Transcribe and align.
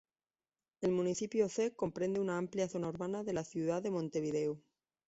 El 0.81 0.93
municipio 0.93 1.47
C 1.47 1.75
comprende 1.75 2.19
una 2.19 2.39
amplia 2.39 2.67
zona 2.67 2.89
urbana 2.89 3.23
de 3.23 3.33
la 3.33 3.43
ciudad 3.43 3.83
de 3.83 3.91
Montevideo. 3.91 4.59